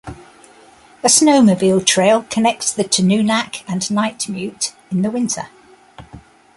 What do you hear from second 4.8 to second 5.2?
in the